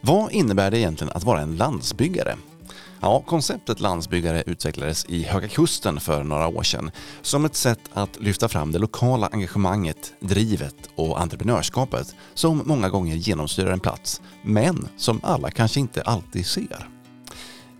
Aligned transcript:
Vad 0.00 0.32
innebär 0.32 0.70
det 0.70 0.78
egentligen 0.78 1.12
att 1.14 1.24
vara 1.24 1.40
en 1.40 1.56
landsbyggare? 1.56 2.36
Ja, 3.00 3.22
konceptet 3.26 3.80
landsbyggare 3.80 4.42
utvecklades 4.46 5.04
i 5.04 5.22
Höga 5.22 5.48
Kusten 5.48 6.00
för 6.00 6.24
några 6.24 6.48
år 6.48 6.62
sedan 6.62 6.90
som 7.22 7.44
ett 7.44 7.54
sätt 7.54 7.80
att 7.92 8.20
lyfta 8.20 8.48
fram 8.48 8.72
det 8.72 8.78
lokala 8.78 9.28
engagemanget, 9.32 10.12
drivet 10.20 10.74
och 10.94 11.20
entreprenörskapet 11.20 12.14
som 12.34 12.62
många 12.66 12.88
gånger 12.88 13.16
genomsyrar 13.16 13.72
en 13.72 13.80
plats, 13.80 14.22
men 14.42 14.88
som 14.96 15.20
alla 15.22 15.50
kanske 15.50 15.80
inte 15.80 16.02
alltid 16.02 16.46
ser. 16.46 16.88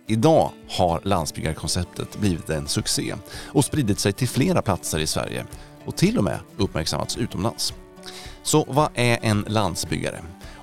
Idag 0.06 0.50
har 0.68 1.00
landsbyggarkonceptet 1.04 2.18
blivit 2.18 2.50
en 2.50 2.68
succé 2.68 3.14
och 3.46 3.64
spridit 3.64 3.98
sig 3.98 4.12
till 4.12 4.28
flera 4.28 4.62
platser 4.62 4.98
i 4.98 5.06
Sverige 5.06 5.46
och 5.84 5.96
till 5.96 6.18
och 6.18 6.24
med 6.24 6.38
uppmärksammats 6.56 7.16
utomlands. 7.16 7.74
Så 8.42 8.64
vad 8.68 8.88
är 8.94 9.18
en 9.22 9.44
landsbyggare? 9.48 10.20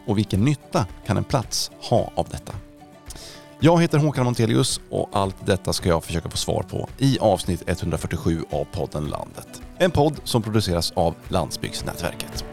Och 0.07 0.17
vilken 0.17 0.45
nytta 0.45 0.85
kan 1.05 1.17
en 1.17 1.23
plats 1.23 1.71
ha 1.89 2.11
av 2.15 2.27
detta? 2.29 2.53
Jag 3.59 3.81
heter 3.81 3.97
Håkan 3.97 4.25
Montelius 4.25 4.81
och 4.89 5.09
allt 5.11 5.45
detta 5.45 5.73
ska 5.73 5.89
jag 5.89 6.03
försöka 6.03 6.29
få 6.29 6.37
svar 6.37 6.63
på 6.63 6.89
i 6.97 7.19
avsnitt 7.19 7.63
147 7.65 8.43
av 8.51 8.65
podden 8.65 9.05
Landet. 9.05 9.61
En 9.77 9.91
podd 9.91 10.19
som 10.23 10.41
produceras 10.41 10.91
av 10.91 11.15
Landsbygdsnätverket. 11.27 12.45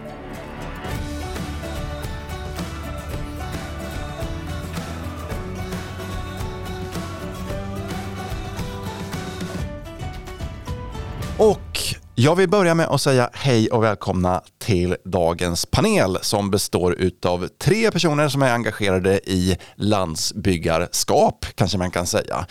Jag 12.14 12.36
vill 12.36 12.48
börja 12.48 12.74
med 12.74 12.86
att 12.86 13.00
säga 13.00 13.30
hej 13.32 13.70
och 13.70 13.84
välkomna 13.84 14.42
till 14.59 14.96
dagens 15.05 15.66
panel 15.66 16.18
som 16.22 16.50
består 16.50 17.10
av 17.27 17.48
tre 17.48 17.91
personer 17.91 18.28
som 18.28 18.42
är 18.42 18.52
engagerade 18.52 19.20
i 19.30 19.59
landsbyggarskap, 19.77 21.47
kanske 21.55 21.78
man 21.78 21.91
kan 21.91 22.06
säga. 22.06 22.47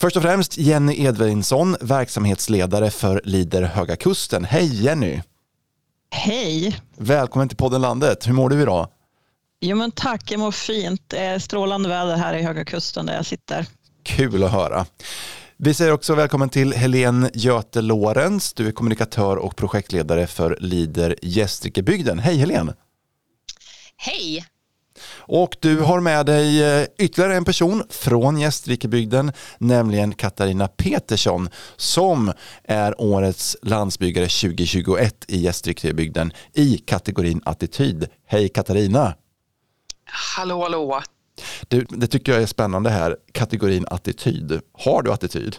Först 0.00 0.16
och 0.16 0.22
främst 0.22 0.58
Jenny 0.58 1.04
Edvinsson, 1.04 1.76
verksamhetsledare 1.80 2.90
för 2.90 3.20
Lider 3.24 3.62
Höga 3.62 3.96
Kusten. 3.96 4.44
Hej 4.44 4.84
Jenny! 4.84 5.22
Hej! 6.10 6.80
Välkommen 6.96 7.48
till 7.48 7.56
podden 7.56 7.80
Landet. 7.80 8.28
Hur 8.28 8.32
mår 8.32 8.48
du 8.48 8.62
idag? 8.62 8.88
Jo 9.60 9.76
men 9.76 9.90
tack, 9.90 10.30
jag 10.30 10.40
mår 10.40 10.52
fint. 10.52 11.12
Är 11.12 11.38
strålande 11.38 11.88
väder 11.88 12.16
här 12.16 12.34
i 12.34 12.42
Höga 12.42 12.64
Kusten 12.64 13.06
där 13.06 13.14
jag 13.14 13.26
sitter. 13.26 13.66
Kul 14.04 14.44
att 14.44 14.52
höra. 14.52 14.86
Vi 15.64 15.74
säger 15.74 15.92
också 15.92 16.14
välkommen 16.14 16.48
till 16.48 16.72
Helene 16.72 17.30
Göte 17.34 17.80
Lorenz. 17.80 18.52
Du 18.52 18.68
är 18.68 18.72
kommunikatör 18.72 19.36
och 19.36 19.56
projektledare 19.56 20.26
för 20.26 20.56
Lider 20.60 21.16
Gästrikebygden. 21.22 22.18
Hej 22.18 22.36
Helene! 22.36 22.74
Hej! 23.96 24.44
Och 25.14 25.56
du 25.60 25.80
har 25.80 26.00
med 26.00 26.26
dig 26.26 26.62
eh, 26.62 26.86
ytterligare 26.98 27.36
en 27.36 27.44
person 27.44 27.84
från 27.90 28.38
Gästrikebygden, 28.38 29.32
nämligen 29.58 30.14
Katarina 30.14 30.68
Petersson 30.68 31.48
som 31.76 32.32
är 32.64 33.00
årets 33.00 33.56
landsbyggare 33.62 34.26
2021 34.26 35.24
i 35.28 35.38
Gästrikebygden 35.38 36.32
i 36.52 36.78
kategorin 36.78 37.42
attityd. 37.44 38.08
Hej 38.26 38.48
Katarina! 38.48 39.14
Hallå, 40.04 40.62
hallå! 40.62 41.02
Du, 41.68 41.86
det 41.88 42.06
tycker 42.06 42.32
jag 42.32 42.42
är 42.42 42.46
spännande 42.46 42.90
här, 42.90 43.16
kategorin 43.32 43.86
attityd. 43.90 44.60
Har 44.78 45.02
du 45.02 45.12
attityd? 45.12 45.56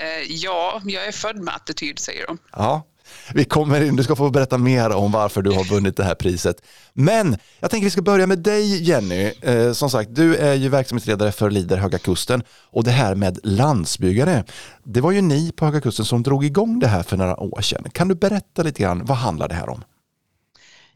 Eh, 0.00 0.32
ja, 0.32 0.80
jag 0.84 1.06
är 1.06 1.12
född 1.12 1.36
med 1.36 1.54
attityd 1.54 1.98
säger 1.98 2.26
de. 2.26 2.38
Ja, 2.52 2.86
vi 3.34 3.44
kommer 3.44 3.80
in, 3.80 3.96
du 3.96 4.02
ska 4.02 4.16
få 4.16 4.30
berätta 4.30 4.58
mer 4.58 4.90
om 4.90 5.12
varför 5.12 5.42
du 5.42 5.50
har 5.50 5.64
vunnit 5.64 5.96
det 5.96 6.04
här 6.04 6.14
priset. 6.14 6.56
Men 6.92 7.36
jag 7.60 7.70
tänker 7.70 7.84
vi 7.84 7.90
ska 7.90 8.02
börja 8.02 8.26
med 8.26 8.38
dig 8.38 8.82
Jenny. 8.82 9.32
Eh, 9.42 9.72
som 9.72 9.90
sagt, 9.90 10.14
du 10.14 10.36
är 10.36 10.54
ju 10.54 10.68
verksamhetsledare 10.68 11.32
för 11.32 11.50
Lider 11.50 11.76
Höga 11.76 11.98
Kusten 11.98 12.42
och 12.50 12.84
det 12.84 12.90
här 12.90 13.14
med 13.14 13.38
landsbyggare. 13.42 14.44
Det 14.84 15.00
var 15.00 15.12
ju 15.12 15.20
ni 15.20 15.52
på 15.52 15.64
Höga 15.64 15.80
Kusten 15.80 16.04
som 16.04 16.22
drog 16.22 16.44
igång 16.44 16.78
det 16.78 16.88
här 16.88 17.02
för 17.02 17.16
några 17.16 17.40
år 17.40 17.60
sedan. 17.60 17.84
Kan 17.92 18.08
du 18.08 18.14
berätta 18.14 18.62
lite 18.62 18.82
grann, 18.82 19.04
vad 19.04 19.16
handlar 19.16 19.48
det 19.48 19.54
här 19.54 19.68
om? 19.68 19.84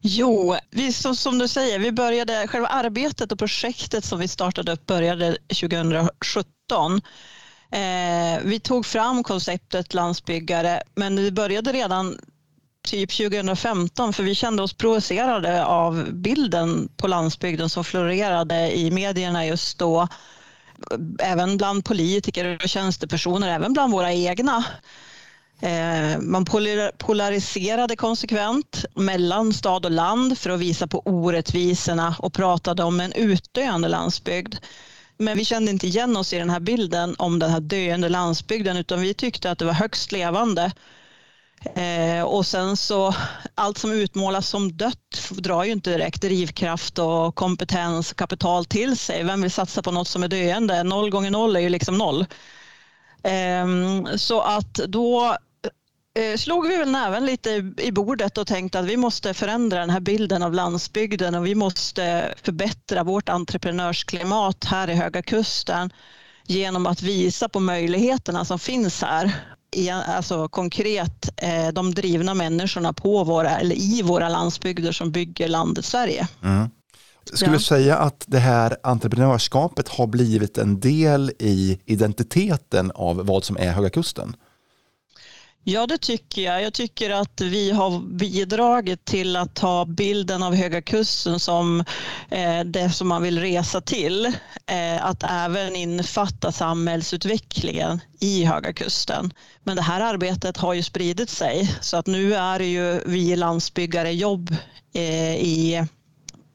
Jo, 0.07 0.57
vi, 0.71 0.93
som, 0.93 1.17
som 1.17 1.39
du 1.39 1.49
säger, 1.49 1.79
vi 1.79 1.93
började, 1.93 2.49
själva 2.49 2.69
arbetet 2.69 3.33
och 3.33 3.39
projektet 3.39 4.05
som 4.05 4.19
vi 4.19 4.29
startade 4.29 4.73
upp 4.73 4.87
började 4.87 5.37
2017. 5.49 7.01
Eh, 7.71 8.43
vi 8.45 8.61
tog 8.63 8.87
fram 8.87 9.23
konceptet 9.23 9.95
landsbyggare, 9.95 10.83
men 10.95 11.17
det 11.17 11.31
började 11.31 11.73
redan 11.73 12.19
typ 12.87 13.17
2015 13.17 14.13
för 14.13 14.23
vi 14.23 14.35
kände 14.35 14.63
oss 14.63 14.75
provocerade 14.75 15.65
av 15.65 16.13
bilden 16.13 16.89
på 16.97 17.09
landsbygden 17.09 17.71
som 17.71 17.85
florerade 17.85 18.79
i 18.79 18.91
medierna 18.91 19.47
just 19.47 19.79
då. 19.79 20.09
Även 21.19 21.57
bland 21.57 21.85
politiker 21.85 22.59
och 22.63 22.69
tjänstepersoner, 22.69 23.49
även 23.49 23.73
bland 23.73 23.93
våra 23.93 24.13
egna. 24.13 24.65
Eh, 25.61 26.19
man 26.21 26.45
polariserade 26.99 27.97
konsekvent 27.97 28.85
mellan 28.95 29.53
stad 29.53 29.85
och 29.85 29.91
land 29.91 30.39
för 30.39 30.51
att 30.51 30.61
visa 30.61 30.87
på 30.87 31.03
orättvisorna 31.05 32.17
och 32.19 32.33
pratade 32.33 32.85
om 32.85 33.01
en 33.01 33.13
utdöende 33.13 33.89
landsbygd. 33.89 34.55
Men 35.17 35.39
vi 35.39 35.45
kände 35.45 35.71
inte 35.71 35.87
igen 35.87 36.17
oss 36.17 36.33
i 36.33 36.39
den 36.39 36.51
här 36.51 36.61
bilden 36.61 37.15
om 37.19 37.39
den 37.39 37.51
här 37.51 37.61
döende 37.61 38.09
landsbygden 38.09 38.77
utan 38.77 39.01
vi 39.01 39.15
tyckte 39.15 39.51
att 39.51 39.59
det 39.59 39.65
var 39.65 39.73
högst 39.73 40.13
levande. 40.13 40.73
Eh, 41.75 42.23
och 42.23 42.47
sen 42.47 42.77
så 42.77 43.15
allt 43.55 43.79
som 43.79 43.93
utmålas 43.93 44.49
som 44.49 44.77
dött 44.77 45.31
drar 45.31 45.65
ju 45.65 45.73
inte 45.73 45.91
direkt 45.91 46.23
drivkraft 46.23 46.99
och 46.99 47.35
kompetens 47.35 48.11
och 48.11 48.19
kapital 48.19 48.65
till 48.65 48.97
sig. 48.97 49.25
Vem 49.25 49.43
vill 49.43 49.51
satsa 49.51 49.83
på 49.83 49.91
något 49.91 50.09
som 50.09 50.23
är 50.23 50.29
döende? 50.29 50.83
Noll 50.83 51.11
gånger 51.11 51.31
noll 51.31 51.57
är 51.57 51.61
ju 51.61 51.69
liksom 51.69 51.99
noll. 51.99 52.27
Ehm, 53.25 54.19
så 54.19 54.41
att 54.41 54.75
då 54.75 55.37
eh, 56.19 56.37
slog 56.37 56.69
vi 56.69 56.77
väl 56.77 56.91
näven 56.91 57.27
lite 57.27 57.73
i 57.79 57.93
bordet 57.93 58.39
och 58.39 58.47
tänkte 58.47 58.79
att 58.79 58.85
vi 58.85 58.97
måste 58.97 59.35
förändra 59.35 59.81
den 59.81 59.91
här 59.91 60.01
bilden 60.01 60.43
av 60.43 60.55
landsbygden 60.55 61.35
och 61.35 61.47
vi 61.47 61.55
måste 61.55 62.35
förbättra 62.43 63.05
vårt 63.05 63.29
entreprenörsklimat 63.29 64.65
här 64.65 64.91
i 64.91 64.95
Höga 64.95 65.23
Kusten 65.23 65.93
genom 66.47 66.87
att 66.87 67.03
visa 67.03 67.49
på 67.49 67.61
möjligheterna 67.61 68.45
som 68.45 68.59
finns 68.59 69.03
här. 69.03 69.33
Alltså 70.07 70.49
konkret 70.49 71.43
eh, 71.43 71.69
de 71.69 71.95
drivna 71.95 72.35
människorna 72.35 72.93
på 72.93 73.25
våra, 73.25 73.59
eller 73.59 73.77
i 73.77 74.03
våra 74.03 74.29
landsbygder 74.29 74.93
som 74.93 75.11
bygger 75.11 75.49
landet 75.49 75.85
Sverige. 75.85 76.29
Mm. 76.43 76.71
Skulle 77.33 77.53
du 77.53 77.59
säga 77.59 77.97
att 77.97 78.25
det 78.27 78.39
här 78.39 78.77
entreprenörskapet 78.83 79.89
har 79.89 80.07
blivit 80.07 80.59
en 80.59 80.81
del 80.81 81.33
i 81.39 81.79
identiteten 81.85 82.91
av 82.95 83.27
vad 83.27 83.45
som 83.45 83.57
är 83.57 83.73
Höga 83.73 83.91
Kusten? 83.91 84.37
Ja, 85.67 85.87
det 85.87 85.99
tycker 85.99 86.43
jag. 86.43 86.63
Jag 86.63 86.73
tycker 86.75 87.11
att 87.11 87.41
vi 87.41 87.71
har 87.71 88.01
bidragit 88.01 89.05
till 89.05 89.37
att 89.37 89.55
ta 89.55 89.85
bilden 89.85 90.43
av 90.43 90.55
Höga 90.55 90.83
Kusten 90.83 91.41
som 91.41 91.85
eh, 92.31 92.61
det 92.65 92.91
som 92.91 93.09
man 93.09 93.23
vill 93.23 93.39
resa 93.39 93.81
till. 93.81 94.27
Eh, 94.67 95.05
att 95.05 95.23
även 95.23 95.77
infatta 95.77 96.53
samhällsutvecklingen 96.53 98.01
i 98.21 98.45
Höga 98.45 98.73
Kusten. 98.73 99.33
Men 99.63 99.77
det 99.77 99.83
här 99.83 100.01
arbetet 100.01 100.57
har 100.57 100.75
ju 100.75 100.83
spridit 100.83 101.31
sig 101.31 101.77
så 101.81 101.97
att 101.97 102.07
nu 102.07 102.35
är 102.35 102.59
det 102.59 102.67
ju 102.67 103.01
vi 103.07 103.37
landsbyggare 103.37 104.13
jobb 104.13 104.57
eh, 104.95 105.35
i 105.35 105.87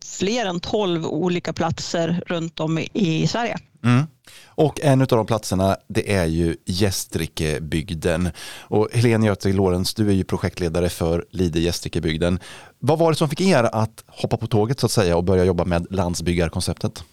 fler 0.10 0.46
än 0.46 0.60
tolv 0.60 1.06
olika 1.06 1.54
platser 1.54 2.24
runt 2.28 2.60
om 2.60 2.80
i, 2.94 3.28
Sverige. 3.28 3.58
Mm. 3.84 4.08
Och 4.46 4.80
en 4.82 5.02
av 5.02 5.08
de 5.08 5.26
platserna 5.26 5.78
det 5.88 6.14
är 6.14 6.26
ju 6.26 6.56
Gästrikebygden. 6.66 8.32
Och 8.60 8.90
Helene 8.94 9.28
Göte 9.28 9.54
Lorenz, 9.54 9.94
du 9.94 10.10
är 10.10 10.14
ju 10.14 10.24
projektledare 10.24 10.90
för 10.90 11.26
Lide 11.32 11.60
Gästrikebygden. 11.60 12.40
Vad 12.80 13.00
var 13.00 13.12
det 13.12 13.18
som 13.18 13.30
fick 13.30 13.42
er 13.42 13.64
att 13.64 14.04
hoppa 14.08 14.38
på 14.38 14.48
tåget 14.48 14.80
så 14.80 14.86
att 14.86 14.92
säga 14.92 15.18
och 15.18 15.24
börja 15.24 15.44
jobba 15.44 15.66
med 15.66 15.88
landsbyggarkonceptet? 15.90 17.04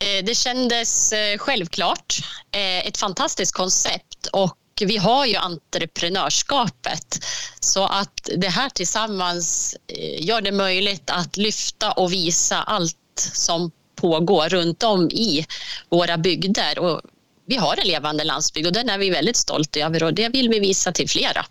Eh, 0.00 0.24
det 0.24 0.34
kändes 0.34 1.12
eh, 1.12 1.38
självklart. 1.38 2.14
Eh, 2.50 2.86
ett 2.86 2.96
fantastiskt 2.96 3.54
koncept 3.54 4.26
och 4.32 4.56
vi 4.84 4.96
har 4.96 5.26
ju 5.26 5.36
entreprenörskapet. 5.36 7.24
Så 7.60 7.86
att 7.86 8.28
det 8.36 8.48
här 8.48 8.70
tillsammans 8.70 9.76
gör 10.18 10.40
det 10.40 10.52
möjligt 10.52 11.10
att 11.10 11.36
lyfta 11.36 11.92
och 11.92 12.12
visa 12.12 12.62
allt 12.62 12.96
som 13.32 13.70
pågår 13.94 14.48
runt 14.48 14.82
om 14.82 15.10
i 15.10 15.46
våra 15.88 16.18
bygder. 16.18 16.78
Och 16.78 17.00
vi 17.46 17.56
har 17.56 17.76
en 17.76 17.88
levande 17.88 18.24
landsbygd 18.24 18.66
och 18.66 18.72
den 18.72 18.88
är 18.88 18.98
vi 18.98 19.10
väldigt 19.10 19.36
stolta 19.36 19.80
över 19.80 20.02
och 20.02 20.14
det 20.14 20.28
vill 20.28 20.48
vi 20.48 20.60
visa 20.60 20.92
till 20.92 21.08
flera. 21.08 21.46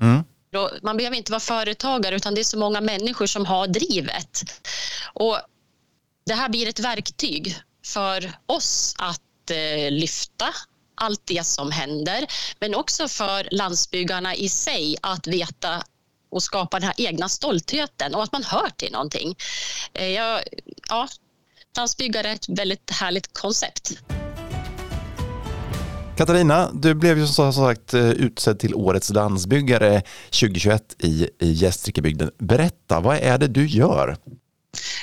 Mm. 0.00 0.24
Man 0.82 0.96
behöver 0.96 1.16
inte 1.16 1.32
vara 1.32 1.40
företagare 1.40 2.16
utan 2.16 2.34
det 2.34 2.40
är 2.40 2.44
så 2.44 2.58
många 2.58 2.80
människor 2.80 3.26
som 3.26 3.46
har 3.46 3.66
drivet. 3.66 4.42
Och 5.14 5.38
det 6.26 6.34
här 6.34 6.48
blir 6.48 6.68
ett 6.68 6.80
verktyg 6.80 7.56
för 7.84 8.32
oss 8.46 8.94
att 8.98 9.50
eh, 9.50 9.90
lyfta 9.90 10.48
allt 11.00 11.22
det 11.24 11.46
som 11.46 11.70
händer 11.70 12.26
men 12.60 12.74
också 12.74 13.08
för 13.08 13.48
landsbyggarna 13.50 14.34
i 14.34 14.48
sig 14.48 14.96
att 15.02 15.26
veta 15.26 15.82
och 16.30 16.42
skapa 16.42 16.78
den 16.78 16.86
här 16.86 16.94
egna 17.06 17.28
stoltheten 17.28 18.14
och 18.14 18.22
att 18.22 18.32
man 18.32 18.44
hör 18.44 18.70
till 18.76 18.92
någonting. 18.92 19.36
Eh, 19.92 20.08
jag 20.08 20.42
ja, 20.88 21.08
landsbyggare 21.76 22.28
är 22.28 22.34
ett 22.34 22.48
väldigt 22.48 22.90
härligt 22.90 23.38
koncept. 23.38 23.92
Katarina, 26.16 26.70
du 26.72 26.94
blev 26.94 27.18
ju 27.18 27.26
som 27.26 27.52
sagt 27.52 27.94
eh, 27.94 28.10
utsedd 28.10 28.58
till 28.58 28.74
Årets 28.74 29.10
landsbyggare 29.10 30.02
2021 30.24 30.82
i 30.98 31.28
Gästrikebygden. 31.38 32.30
Berätta, 32.38 33.00
vad 33.00 33.16
är 33.16 33.38
det 33.38 33.46
du 33.46 33.66
gör? 33.66 34.16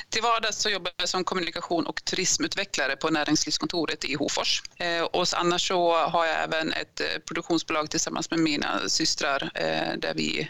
Till 0.08 0.22
vardags 0.22 0.58
så 0.58 0.68
jobbar 0.68 0.92
jag 0.96 1.08
som 1.08 1.24
kommunikation 1.24 1.86
och 1.86 2.04
turismutvecklare 2.04 2.96
på 2.96 3.10
näringslivskontoret 3.10 4.04
i 4.04 4.14
Hofors. 4.14 4.62
Eh, 4.76 5.02
och 5.02 5.26
annars 5.32 5.68
så 5.68 5.96
har 5.96 6.26
jag 6.26 6.42
även 6.42 6.72
ett 6.72 7.00
eh, 7.00 7.06
produktionsbolag 7.28 7.90
tillsammans 7.90 8.30
med 8.30 8.38
mina 8.38 8.88
systrar 8.88 9.50
där 9.96 10.14
vi 10.14 10.48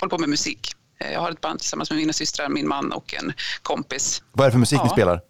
håller 0.00 0.10
på 0.10 0.18
med 0.18 0.28
musik. 0.28 0.72
Jag 0.98 1.20
har 1.20 1.30
ett 1.30 1.40
band 1.40 1.60
tillsammans 1.60 1.90
med 1.90 1.96
mina 1.96 2.12
systrar, 2.12 2.48
min 2.48 2.68
man 2.68 2.92
och 2.92 3.14
en 3.14 3.32
kompis. 3.62 4.22
Vad 4.32 4.44
är 4.44 4.48
det 4.48 4.52
för 4.52 4.58
musik 4.58 4.78
ja. 4.78 4.84
ni 4.84 4.90
spelar? 4.90 5.20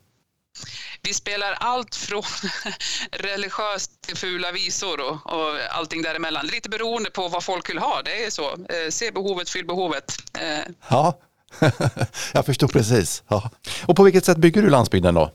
Vi 1.02 1.14
spelar 1.14 1.52
allt 1.52 1.94
från 1.94 2.22
religiöst 3.10 4.02
till 4.02 4.16
fula 4.16 4.52
visor 4.52 5.00
och, 5.00 5.26
och 5.26 5.58
allting 5.70 6.02
däremellan. 6.02 6.46
Lite 6.46 6.68
beroende 6.68 7.10
på 7.10 7.28
vad 7.28 7.44
folk 7.44 7.70
vill 7.70 7.78
ha, 7.78 8.02
det 8.02 8.24
är 8.24 8.30
så. 8.30 8.50
Eh, 8.52 8.90
se 8.90 9.10
behovet, 9.10 9.50
fyll 9.50 9.66
behovet. 9.66 10.16
Eh. 10.38 10.64
Ja, 10.88 11.20
jag 12.32 12.46
förstår 12.46 12.68
precis. 12.68 13.22
Ja. 13.28 13.50
Och 13.86 13.96
på 13.96 14.02
vilket 14.02 14.24
sätt 14.24 14.38
bygger 14.38 14.62
du 14.62 14.70
landsbygden 14.70 15.14
då? 15.14 15.30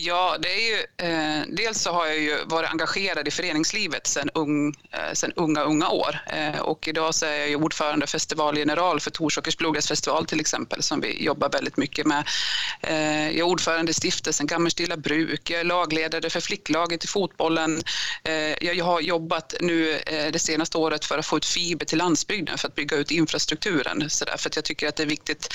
Ja, 0.00 0.36
det 0.40 0.48
är 0.48 0.68
ju, 0.70 1.08
eh, 1.08 1.44
dels 1.48 1.82
så 1.82 1.92
har 1.92 2.06
jag 2.06 2.18
ju 2.18 2.44
varit 2.44 2.70
engagerad 2.70 3.28
i 3.28 3.30
föreningslivet 3.30 4.06
sedan 4.06 4.30
ung, 4.34 4.74
eh, 4.92 5.12
sen 5.12 5.32
unga, 5.36 5.62
unga 5.62 5.88
år. 5.88 6.18
Eh, 6.26 6.60
och 6.60 6.88
idag 6.88 7.14
så 7.14 7.26
är 7.26 7.38
jag 7.38 7.48
ju 7.48 7.56
ordförande 7.56 8.04
och 8.04 8.10
festivalgeneral 8.10 9.00
för 9.00 9.10
Torsåkers 9.10 9.56
blodgräsfestival 9.56 10.26
till 10.26 10.40
exempel, 10.40 10.82
som 10.82 11.00
vi 11.00 11.24
jobbar 11.24 11.48
väldigt 11.48 11.76
mycket 11.76 12.06
med. 12.06 12.28
Eh, 12.80 13.26
jag 13.26 13.38
är 13.38 13.42
ordförande 13.42 13.90
i 13.90 13.94
stiftelsen 13.94 14.46
Gammelstilla 14.46 14.96
bruk, 14.96 15.50
jag 15.50 15.60
är 15.60 15.64
lagledare 15.64 16.30
för 16.30 16.40
flicklaget 16.40 17.04
i 17.04 17.06
fotbollen. 17.06 17.82
Eh, 18.24 18.64
jag 18.64 18.84
har 18.84 19.00
jobbat 19.00 19.54
nu 19.60 19.98
eh, 20.06 20.32
det 20.32 20.38
senaste 20.38 20.78
året 20.78 21.04
för 21.04 21.18
att 21.18 21.26
få 21.26 21.36
ut 21.36 21.46
fiber 21.46 21.86
till 21.86 21.98
landsbygden 21.98 22.58
för 22.58 22.68
att 22.68 22.74
bygga 22.74 22.96
ut 22.96 23.10
infrastrukturen. 23.10 24.10
Så 24.10 24.24
där, 24.24 24.36
för 24.36 24.48
att 24.48 24.56
jag 24.56 24.64
tycker 24.64 24.88
att 24.88 24.96
det 24.96 25.02
är 25.02 25.06
viktigt 25.06 25.54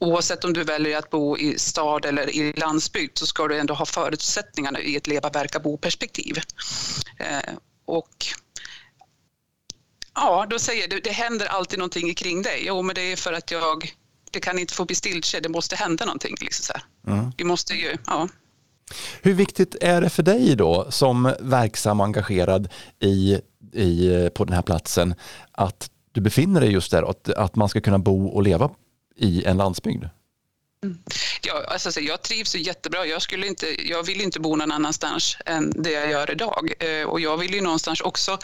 oavsett 0.00 0.44
om 0.44 0.52
du 0.52 0.64
väljer 0.64 0.98
att 0.98 1.10
bo 1.10 1.38
i 1.38 1.58
stad 1.58 2.04
eller 2.04 2.30
i 2.30 2.52
landsbygd 2.52 3.18
så 3.18 3.26
ska 3.26 3.48
du 3.48 3.58
ändå 3.58 3.74
ha 3.74 3.86
förutsättningarna 3.86 4.80
i 4.80 4.96
ett 4.96 5.06
leva, 5.06 5.30
verka, 5.30 5.60
bo-perspektiv. 5.60 6.38
Eh, 7.18 7.54
och 7.84 8.26
ja, 10.14 10.46
då 10.50 10.58
säger 10.58 10.88
du, 10.88 11.00
det 11.00 11.10
händer 11.10 11.46
alltid 11.46 11.78
någonting 11.78 12.14
kring 12.14 12.42
dig. 12.42 12.62
Jo, 12.66 12.82
men 12.82 12.94
det 12.94 13.12
är 13.12 13.16
för 13.16 13.32
att 13.32 13.50
jag, 13.50 13.92
det 14.30 14.40
kan 14.40 14.58
inte 14.58 14.74
få 14.74 14.84
bli 14.84 14.96
stiltje, 14.96 15.40
det 15.40 15.48
måste 15.48 15.76
hända 15.76 16.04
någonting. 16.04 16.34
Liksom 16.40 16.74
så 16.74 17.10
mm. 17.10 17.32
Vi 17.36 17.44
måste 17.44 17.74
ju, 17.74 17.96
ja. 18.06 18.28
Hur 19.22 19.34
viktigt 19.34 19.76
är 19.80 20.00
det 20.00 20.10
för 20.10 20.22
dig 20.22 20.56
då 20.56 20.86
som 20.90 21.34
verksam 21.40 22.00
och 22.00 22.06
engagerad 22.06 22.68
i, 23.00 23.40
i, 23.72 24.30
på 24.34 24.44
den 24.44 24.54
här 24.54 24.62
platsen 24.62 25.14
att 25.52 25.90
du 26.12 26.20
befinner 26.20 26.60
dig 26.60 26.72
just 26.72 26.90
där, 26.90 27.10
att, 27.10 27.28
att 27.28 27.56
man 27.56 27.68
ska 27.68 27.80
kunna 27.80 27.98
bo 27.98 28.26
och 28.26 28.42
leva 28.42 28.70
i 29.16 29.44
en 29.44 29.56
landsbygd? 29.56 30.04
Ja, 31.42 31.64
alltså, 31.68 32.00
jag 32.00 32.22
trivs 32.22 32.54
jättebra. 32.54 33.06
Jag, 33.06 33.22
skulle 33.22 33.46
inte, 33.46 33.88
jag 33.88 34.02
vill 34.02 34.20
inte 34.20 34.40
bo 34.40 34.56
någon 34.56 34.72
annanstans 34.72 35.36
än 35.46 35.70
det 35.70 35.90
jag 35.90 36.10
gör 36.10 36.30
idag. 36.30 36.72
Eh, 36.78 37.06
och 37.06 37.20
jag 37.20 37.36
vill 37.36 37.54
ju 37.54 37.60
någonstans 37.60 38.00
också 38.00 38.38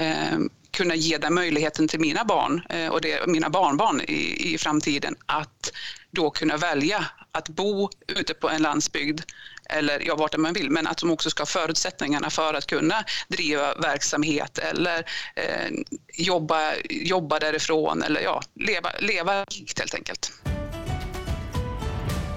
eh, 0.00 0.38
kunna 0.70 0.94
ge 0.94 1.18
den 1.18 1.34
möjligheten 1.34 1.88
till 1.88 2.00
mina 2.00 2.24
barn 2.24 2.62
eh, 2.68 2.88
och 2.88 3.00
det, 3.00 3.26
mina 3.26 3.50
barnbarn 3.50 4.00
i, 4.00 4.54
i 4.54 4.58
framtiden 4.58 5.16
att 5.26 5.72
då 6.10 6.30
kunna 6.30 6.56
välja 6.56 7.06
att 7.32 7.48
bo 7.48 7.90
ute 8.06 8.34
på 8.34 8.50
en 8.50 8.62
landsbygd 8.62 9.20
eller 9.68 10.06
ja, 10.06 10.16
vart 10.16 10.36
man 10.36 10.52
vill, 10.52 10.70
men 10.70 10.86
att 10.86 10.98
de 10.98 11.10
också 11.10 11.30
ska 11.30 11.40
ha 11.40 11.46
förutsättningarna 11.46 12.30
för 12.30 12.54
att 12.54 12.66
kunna 12.66 13.04
driva 13.28 13.74
verksamhet 13.74 14.58
eller 14.58 14.98
eh, 15.34 15.70
jobba, 16.14 16.60
jobba 16.90 17.38
därifrån 17.38 18.02
eller 18.02 18.20
ja, 18.20 18.42
leva, 18.54 18.90
leva 19.00 19.44
rikt 19.44 19.78
helt 19.78 19.94
enkelt. 19.94 20.32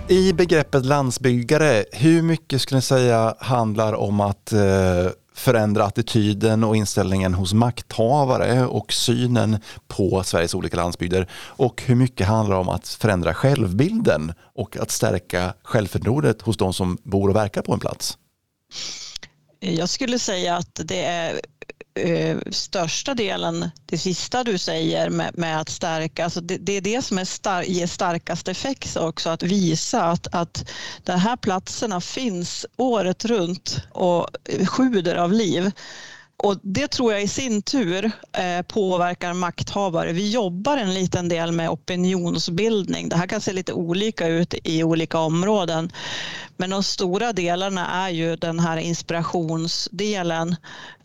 I 0.08 0.34
begreppet 0.34 0.86
landsbyggare, 0.86 1.86
hur 1.92 2.22
mycket 2.22 2.62
skulle 2.62 2.78
ni 2.78 2.82
säga 2.82 3.36
handlar 3.40 3.94
om 3.94 4.20
att 4.20 4.52
eh, 4.52 4.60
förändra 5.36 5.84
attityden 5.84 6.64
och 6.64 6.76
inställningen 6.76 7.34
hos 7.34 7.54
makthavare 7.54 8.66
och 8.66 8.94
synen 8.94 9.58
på 9.88 10.24
Sveriges 10.24 10.56
olika 10.56 10.78
landsbygder 10.78 11.28
och 11.34 11.84
hur 11.86 11.96
mycket 11.96 12.28
handlar 12.28 12.56
om 12.56 12.70
att 12.70 12.88
förändra 12.88 13.34
självbilden 13.34 14.34
och 14.56 14.78
att 14.78 14.92
stärka 14.92 15.54
självförtroendet 15.64 16.42
hos 16.42 16.58
de 16.58 16.74
som 16.74 16.98
bor 17.04 17.30
och 17.30 17.36
verkar 17.36 17.62
på 17.62 17.74
en 17.74 17.80
plats? 17.80 18.18
Jag 19.60 19.90
skulle 19.90 20.20
säga 20.20 20.56
att 20.56 20.82
det 20.84 21.04
är 21.04 21.40
eh, 21.96 22.38
största 22.52 23.14
delen, 23.14 23.70
det 23.86 23.98
sista 23.98 24.44
du 24.44 24.58
säger 24.58 25.10
med, 25.10 25.38
med 25.38 25.62
att 25.62 25.70
stärka, 25.70 26.24
alltså 26.24 26.42
det, 26.42 26.58
det, 26.58 26.74
är 26.74 26.82
det 26.82 27.02
som 27.02 27.18
är 27.18 27.26
star 27.26 27.62
ger 27.64 27.88
starkast 27.88 28.48
effekt 28.48 28.98
också, 28.98 29.30
att 29.30 29.44
visa 29.44 30.04
att, 30.04 30.28
att 30.36 30.70
de 31.04 31.12
här 31.12 31.38
platserna 31.38 32.02
finns 32.02 32.66
året 32.78 33.26
runt 33.26 33.78
och 33.92 34.28
sjuder 34.68 35.16
av 35.16 35.34
liv. 35.34 35.72
Och 36.44 36.58
det 36.64 36.88
tror 36.88 37.14
jag 37.14 37.24
i 37.24 37.28
sin 37.28 37.62
tur 37.62 38.12
eh, 38.34 38.62
påverkar 38.68 39.34
makthavare. 39.34 40.14
Vi 40.14 40.32
jobbar 40.32 40.78
en 40.78 40.94
liten 40.94 41.30
del 41.30 41.52
med 41.52 41.70
opinionsbildning. 41.70 43.10
Det 43.10 43.16
här 43.16 43.28
kan 43.28 43.42
se 43.42 43.54
lite 43.54 43.74
olika 43.74 44.28
ut 44.28 44.54
i 44.64 44.84
olika 44.84 45.20
områden. 45.20 45.92
Men 46.58 46.70
de 46.70 46.84
stora 46.84 47.34
delarna 47.34 47.88
är 47.88 48.10
ju 48.10 48.36
den 48.36 48.60
här 48.60 48.78
inspirationsdelen 48.78 50.56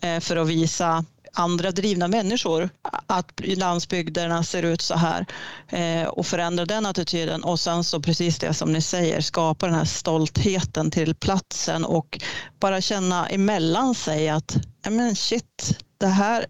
eh, 0.01 0.21
för 0.21 0.37
att 0.37 0.49
visa 0.49 1.05
andra 1.33 1.71
drivna 1.71 2.09
människor 2.09 2.69
att 3.07 3.41
landsbygderna 3.45 4.43
ser 4.43 4.63
ut 4.63 4.81
så 4.81 4.95
här 4.95 5.27
eh, 5.69 6.09
och 6.09 6.27
förändra 6.27 6.65
den 6.65 6.87
attityden 6.87 7.45
och 7.45 7.61
sen 7.61 7.85
så 7.85 8.01
precis 8.01 8.39
det 8.39 8.55
som 8.55 8.73
ni 8.73 8.83
säger 8.83 9.21
skapa 9.21 9.67
den 9.67 9.75
här 9.75 9.85
stoltheten 9.85 10.91
till 10.91 11.15
platsen 11.15 11.85
och 11.85 12.19
bara 12.61 12.81
känna 12.81 13.27
emellan 13.29 13.95
sig 13.95 14.29
att 14.29 14.57
men 14.91 15.17
shit, 15.17 15.79
det 15.99 16.07
här, 16.07 16.47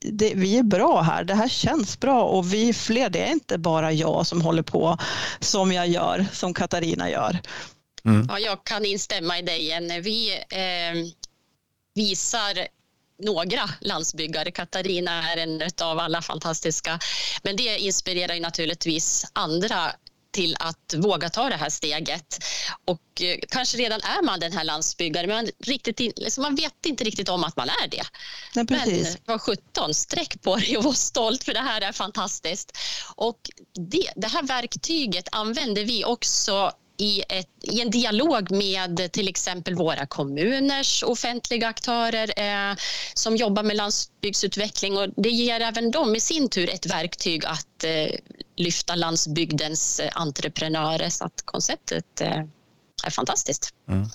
det, 0.00 0.34
vi 0.34 0.58
är 0.58 0.62
bra 0.62 1.00
här, 1.00 1.24
det 1.24 1.34
här 1.34 1.48
känns 1.48 2.00
bra 2.00 2.22
och 2.22 2.54
vi 2.54 2.68
är 2.68 2.72
fler, 2.72 3.10
det 3.10 3.18
är 3.18 3.32
inte 3.32 3.58
bara 3.58 3.92
jag 3.92 4.26
som 4.26 4.42
håller 4.42 4.62
på 4.62 4.98
som 5.40 5.72
jag 5.72 5.88
gör, 5.88 6.26
som 6.32 6.54
Katarina 6.54 7.10
gör. 7.10 7.38
Mm. 8.04 8.26
Ja, 8.28 8.38
jag 8.38 8.64
kan 8.64 8.84
instämma 8.84 9.38
i 9.38 9.42
dig 9.42 9.64
Jenny. 9.64 10.00
Vi 10.00 10.30
eh, 10.50 11.12
visar 11.94 12.66
några 13.22 13.70
landsbyggare. 13.80 14.50
Katarina 14.50 15.32
är 15.32 15.36
en 15.36 15.62
av 15.82 15.98
alla 15.98 16.22
fantastiska. 16.22 16.98
Men 17.42 17.56
det 17.56 17.78
inspirerar 17.78 18.34
ju 18.34 18.40
naturligtvis 18.40 19.26
andra 19.32 19.92
till 20.30 20.56
att 20.60 20.94
våga 20.96 21.30
ta 21.30 21.48
det 21.48 21.56
här 21.56 21.70
steget. 21.70 22.44
Och 22.84 23.22
eh, 23.22 23.38
kanske 23.48 23.78
redan 23.78 24.00
är 24.00 24.22
man 24.22 24.40
den 24.40 24.52
här 24.52 24.64
landsbyggare, 24.64 25.26
men 25.26 25.36
man, 25.36 25.50
riktigt, 25.58 26.00
liksom 26.18 26.42
man 26.42 26.54
vet 26.54 26.86
inte 26.86 27.04
riktigt 27.04 27.28
om 27.28 27.44
att 27.44 27.56
man 27.56 27.68
är 27.68 27.88
det. 27.88 28.02
Nej, 28.54 28.66
precis. 28.66 29.18
Men 29.26 29.32
var 29.34 29.38
17, 29.38 29.94
sträck 29.94 30.42
på 30.42 30.56
dig 30.56 30.76
och 30.76 30.84
var 30.84 30.92
stolt 30.92 31.44
för 31.44 31.54
det 31.54 31.60
här 31.60 31.80
är 31.80 31.92
fantastiskt. 31.92 32.78
Och 33.14 33.38
det, 33.74 34.12
det 34.16 34.28
här 34.28 34.42
verktyget 34.42 35.28
använder 35.32 35.84
vi 35.84 36.04
också 36.04 36.72
i, 37.00 37.22
ett, 37.28 37.48
i, 37.62 37.80
en 37.80 37.90
dialog 37.90 38.50
med 38.50 39.12
till 39.12 39.28
exempel 39.28 39.74
våra 39.74 40.06
kommuners 40.06 41.02
offentliga 41.02 41.68
aktörer 41.68 42.32
eh, 42.36 42.76
som 43.14 43.36
jobbar 43.36 43.62
med 43.62 43.76
landsbygdsutveckling 43.76 44.96
och 44.96 45.08
det 45.16 45.30
ger 45.30 45.60
även 45.60 45.90
dem 45.90 46.16
i 46.16 46.20
sin 46.20 46.48
tur 46.48 46.70
ett 46.70 46.86
verktyg 46.86 47.44
att 47.44 47.84
eh, 47.84 48.18
lyfta 48.56 48.94
landsbygdens 48.94 50.00
eh, 50.00 50.10
entreprenörer 50.14 51.08
så 51.08 51.24
att 51.24 51.42
konceptet 51.44 52.20
eh, 52.20 52.44
är 53.04 53.10
fantastiskt. 53.10 53.74
Mm. 53.88 54.06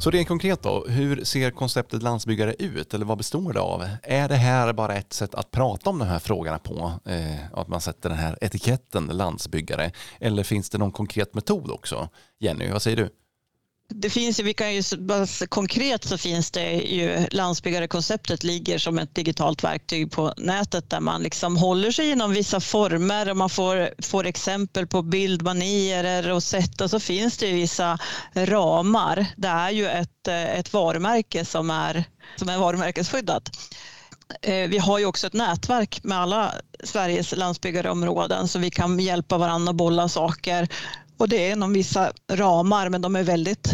Så 0.00 0.10
rent 0.10 0.28
konkret 0.28 0.62
då, 0.62 0.84
hur 0.88 1.24
ser 1.24 1.50
konceptet 1.50 2.02
landsbyggare 2.02 2.54
ut 2.58 2.94
eller 2.94 3.06
vad 3.06 3.18
består 3.18 3.52
det 3.52 3.60
av? 3.60 3.88
Är 4.02 4.28
det 4.28 4.34
här 4.34 4.72
bara 4.72 4.94
ett 4.94 5.12
sätt 5.12 5.34
att 5.34 5.50
prata 5.50 5.90
om 5.90 5.98
de 5.98 6.08
här 6.08 6.18
frågorna 6.18 6.58
på? 6.58 6.92
Eh, 7.04 7.36
att 7.52 7.68
man 7.68 7.80
sätter 7.80 8.08
den 8.08 8.18
här 8.18 8.38
etiketten 8.40 9.06
landsbyggare 9.06 9.92
eller 10.20 10.42
finns 10.42 10.70
det 10.70 10.78
någon 10.78 10.92
konkret 10.92 11.34
metod 11.34 11.70
också? 11.70 12.08
Jenny, 12.38 12.70
vad 12.70 12.82
säger 12.82 12.96
du? 12.96 13.10
Det 13.94 14.10
finns 14.10 14.40
ju, 14.40 14.44
vi 14.44 14.54
kan 14.54 14.74
ju, 14.74 14.82
konkret 15.48 16.04
så 16.04 16.18
finns 16.18 16.50
det 16.50 16.72
ju 16.72 17.26
landsbyggarekonceptet 17.30 18.44
ligger 18.44 18.78
som 18.78 18.98
ett 18.98 19.14
digitalt 19.14 19.64
verktyg 19.64 20.12
på 20.12 20.34
nätet 20.36 20.90
där 20.90 21.00
man 21.00 21.22
liksom 21.22 21.56
håller 21.56 21.90
sig 21.90 22.10
inom 22.10 22.30
vissa 22.30 22.60
former 22.60 23.30
och 23.30 23.36
man 23.36 23.50
får, 23.50 24.02
får 24.02 24.26
exempel 24.26 24.86
på 24.86 25.02
bildmanierer 25.02 26.30
och 26.30 26.42
sätt 26.42 26.80
och 26.80 26.90
så 26.90 27.00
finns 27.00 27.38
det 27.38 27.46
ju 27.46 27.54
vissa 27.54 27.98
ramar. 28.34 29.26
Det 29.36 29.48
är 29.48 29.70
ju 29.70 29.86
ett, 29.86 30.28
ett 30.28 30.72
varumärke 30.72 31.44
som 31.44 31.70
är, 31.70 32.04
som 32.36 32.48
är 32.48 32.58
varumärkesskyddat. 32.58 33.50
Eh, 34.42 34.68
vi 34.68 34.78
har 34.78 34.98
ju 34.98 35.06
också 35.06 35.26
ett 35.26 35.32
nätverk 35.32 36.00
med 36.04 36.18
alla 36.18 36.54
Sveriges 36.84 37.36
landsbyggareområden 37.36 38.48
så 38.48 38.58
vi 38.58 38.70
kan 38.70 38.98
hjälpa 38.98 39.38
varandra 39.38 39.70
att 39.70 39.76
bolla 39.76 40.08
saker. 40.08 40.68
Och 41.18 41.28
det 41.28 41.48
är 41.48 41.52
inom 41.52 41.72
vissa 41.72 42.12
ramar 42.30 42.88
men 42.88 43.02
de 43.02 43.16
är 43.16 43.22
väldigt 43.22 43.68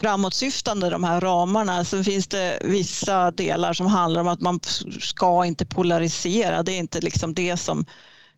framåtsyftande 0.00 0.90
de 0.90 1.04
här 1.04 1.20
ramarna. 1.20 1.84
Sen 1.84 2.04
finns 2.04 2.26
det 2.26 2.58
vissa 2.64 3.30
delar 3.30 3.72
som 3.72 3.86
handlar 3.86 4.20
om 4.20 4.28
att 4.28 4.40
man 4.40 4.60
ska 5.00 5.44
inte 5.44 5.66
polarisera. 5.66 6.62
Det 6.62 6.72
är 6.72 6.78
inte 6.78 7.00
liksom 7.00 7.34
det 7.34 7.56
som 7.56 7.86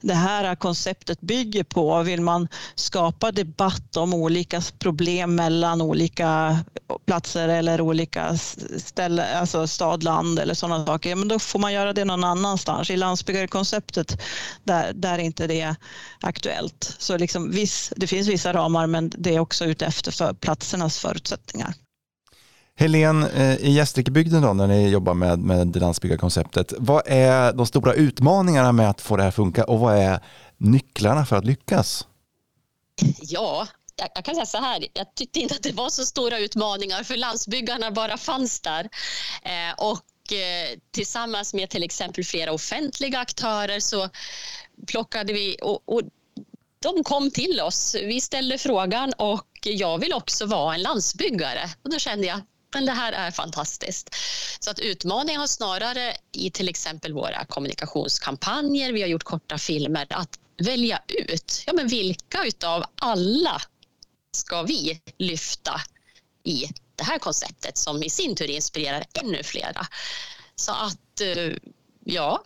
det 0.04 0.14
här 0.14 0.54
konceptet 0.54 1.20
bygger 1.20 1.64
på. 1.64 2.02
Vill 2.02 2.20
man 2.20 2.49
skapa 2.75 3.32
debatt 3.32 3.96
om 3.96 4.14
olika 4.14 4.62
problem 4.78 5.34
mellan 5.34 5.82
olika 5.82 6.58
platser 7.06 7.49
eller 7.49 7.80
olika 7.80 8.38
ställen, 8.78 9.38
alltså 9.38 9.66
stad, 9.66 10.02
land 10.02 10.38
eller 10.38 10.54
sådana 10.54 10.87
saker, 10.87 11.16
men 11.16 11.28
då 11.28 11.38
får 11.38 11.58
man 11.58 11.73
göra 11.73 11.92
det 11.92 12.04
någon 12.04 12.25
annanstans. 12.25 12.90
I 12.90 12.96
landsbyggarkonceptet 12.96 14.20
där, 14.64 14.92
där 14.92 15.14
är 15.14 15.23
inte 15.23 15.46
det 15.46 15.75
aktuellt. 16.20 16.96
Så 16.99 17.18
liksom 17.18 17.50
viss, 17.50 17.92
det 17.96 18.06
finns 18.06 18.28
vissa 18.28 18.52
ramar 18.52 18.87
men 18.87 19.12
det 19.16 19.34
är 19.34 19.40
också 19.40 19.64
ute 19.64 19.90
för 19.90 20.34
platsernas 20.34 20.99
förutsättningar. 20.99 21.75
Helene, 22.76 23.31
eh, 23.31 23.57
i 23.57 23.71
Gästrikebygden 23.71 24.43
då, 24.43 24.52
när 24.52 24.66
ni 24.66 24.88
jobbar 24.88 25.14
med, 25.14 25.38
med 25.38 25.76
landsbyggarkonceptet, 25.76 26.73
vad 26.78 27.02
är 27.07 27.52
de 27.52 27.66
stora 27.66 27.95
utmaningarna 27.95 28.73
med 28.73 28.90
att 28.90 29.00
få 29.00 29.16
det 29.16 29.23
här 29.23 29.28
att 29.28 29.35
funka 29.35 29.64
och 29.64 29.81
vad 29.81 29.97
är 29.97 30.21
nycklarna 30.57 31.26
för 31.26 31.37
att 31.37 31.45
lyckas? 31.45 32.07
Ja, 33.23 33.69
jag 34.14 34.25
kan 34.25 34.35
säga 34.35 34.47
så 34.47 34.59
här, 34.59 34.87
jag 34.93 35.14
tyckte 35.14 35.40
inte 35.40 35.54
att 35.54 35.62
det 35.62 35.73
var 35.73 35.88
så 35.88 36.04
stora 36.04 36.38
utmaningar 36.38 37.02
för 37.02 37.16
landsbyggarna 37.16 37.90
bara 37.90 38.16
fanns 38.16 38.61
där. 38.61 38.88
Eh, 39.43 39.75
och 39.76 40.33
eh, 40.33 40.78
tillsammans 40.90 41.54
med 41.54 41.71
till 41.71 41.83
exempel 41.83 42.25
flera 42.25 42.52
offentliga 42.52 43.19
aktörer 43.19 43.81
så 43.81 44.09
plockade 44.87 45.33
vi 45.33 45.57
och, 45.62 45.83
och 45.87 46.02
de 46.78 47.04
kom 47.04 47.31
till 47.31 47.61
oss. 47.61 47.95
Vi 47.95 48.21
ställde 48.21 48.59
frågan 48.59 49.12
och 49.12 49.49
jag 49.62 49.99
vill 49.99 50.12
också 50.12 50.47
vara 50.47 50.75
en 50.75 50.83
landsbyggare. 50.83 51.71
Och 51.83 51.90
då 51.90 51.99
kände 51.99 52.26
jag 52.26 52.40
men 52.75 52.87
det 52.87 52.93
här 52.93 53.12
är 53.12 53.31
fantastiskt. 53.31 54.14
Så 54.61 54.71
att 54.71 54.78
utmaningen 54.78 55.40
har 55.40 55.47
snarare 55.47 56.16
i 56.33 56.50
till 56.50 56.69
exempel 56.69 57.12
våra 57.12 57.45
kommunikationskampanjer, 57.45 58.93
vi 58.93 59.00
har 59.00 59.09
gjort 59.09 59.25
korta 59.25 59.59
filmer, 59.59 60.07
att 60.11 60.38
välja 60.59 61.02
ut 61.09 61.62
ja, 61.66 61.73
men 61.73 61.88
vilka 61.88 62.45
utav 62.45 62.85
alla 63.00 63.62
ska 64.33 64.62
vi 64.62 65.00
lyfta 65.19 65.81
i 66.45 66.66
det 66.97 67.04
här 67.04 67.19
konceptet 67.19 67.78
som 67.78 68.02
i 68.02 68.11
sin 68.11 68.37
tur 68.37 68.50
inspirerar 68.50 69.04
ännu 69.23 69.43
flera. 69.43 69.87
Så 70.57 70.73
att 70.73 71.21
eh, 71.21 71.52
ja, 72.04 72.43